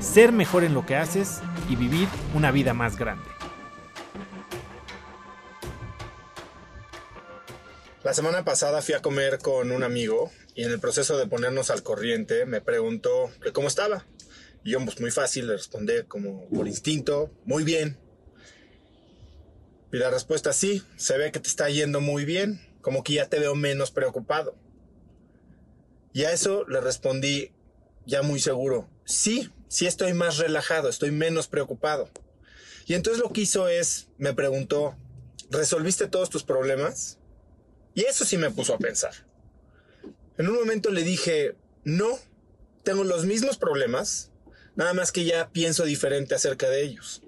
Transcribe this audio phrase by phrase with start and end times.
[0.00, 3.24] ser mejor en lo que haces y vivir una vida más grande.
[8.04, 11.70] La semana pasada fui a comer con un amigo y en el proceso de ponernos
[11.70, 14.06] al corriente me preguntó cómo estaba.
[14.62, 17.98] Y yo pues muy fácil le respondí como por instinto, muy bien.
[19.92, 23.28] Y la respuesta sí, se ve que te está yendo muy bien, como que ya
[23.28, 24.56] te veo menos preocupado.
[26.12, 27.52] Y a eso le respondí
[28.04, 32.10] ya muy seguro, sí, sí estoy más relajado, estoy menos preocupado.
[32.86, 34.96] Y entonces lo que hizo es, me preguntó,
[35.50, 37.18] ¿resolviste todos tus problemas?
[37.94, 39.12] Y eso sí me puso a pensar.
[40.38, 42.18] En un momento le dije, no,
[42.82, 44.30] tengo los mismos problemas,
[44.76, 47.22] nada más que ya pienso diferente acerca de ellos.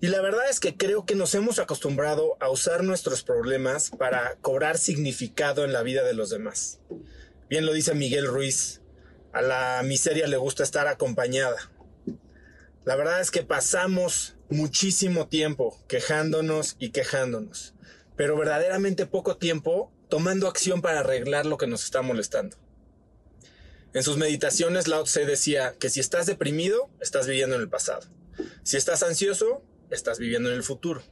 [0.00, 4.36] Y la verdad es que creo que nos hemos acostumbrado a usar nuestros problemas para
[4.40, 6.80] cobrar significado en la vida de los demás.
[7.48, 8.81] Bien lo dice Miguel Ruiz,
[9.32, 11.56] a la miseria le gusta estar acompañada.
[12.84, 17.74] La verdad es que pasamos muchísimo tiempo quejándonos y quejándonos,
[18.16, 22.56] pero verdaderamente poco tiempo tomando acción para arreglar lo que nos está molestando.
[23.94, 28.06] En sus meditaciones, Lao Tse decía que si estás deprimido, estás viviendo en el pasado.
[28.62, 31.02] Si estás ansioso, estás viviendo en el futuro.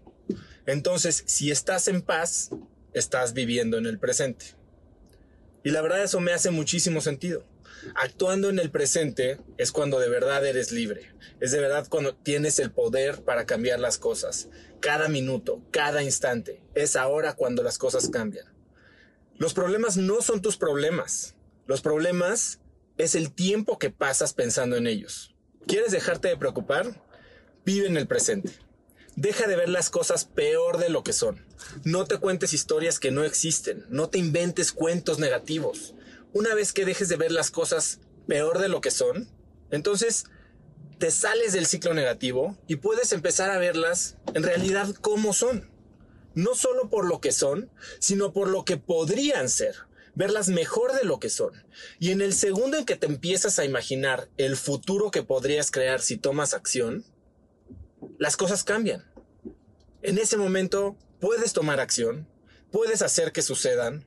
[0.67, 2.51] Entonces, si estás en paz,
[2.95, 4.57] estás viviendo en el presente.
[5.63, 7.45] Y la verdad eso me hace muchísimo sentido.
[7.95, 11.13] Actuando en el presente es cuando de verdad eres libre.
[11.41, 14.49] Es de verdad cuando tienes el poder para cambiar las cosas.
[14.81, 16.63] Cada minuto, cada instante.
[16.75, 18.47] Es ahora cuando las cosas cambian.
[19.37, 21.35] Los problemas no son tus problemas.
[21.67, 22.61] Los problemas
[22.99, 25.35] es el tiempo que pasas pensando en ellos.
[25.67, 27.03] ¿Quieres dejarte de preocupar?
[27.65, 28.53] Vive en el presente.
[29.17, 31.45] Deja de ver las cosas peor de lo que son.
[31.85, 33.85] No te cuentes historias que no existen.
[33.89, 35.95] No te inventes cuentos negativos.
[36.33, 39.29] Una vez que dejes de ver las cosas peor de lo que son,
[39.71, 40.25] entonces
[40.99, 45.71] te sales del ciclo negativo y puedes empezar a verlas en realidad como son.
[46.35, 49.75] No solo por lo que son, sino por lo que podrían ser.
[50.15, 51.65] Verlas mejor de lo que son.
[51.99, 56.01] Y en el segundo en que te empiezas a imaginar el futuro que podrías crear
[56.01, 57.05] si tomas acción,
[58.19, 59.05] las cosas cambian.
[60.03, 62.29] En ese momento puedes tomar acción,
[62.71, 64.07] puedes hacer que sucedan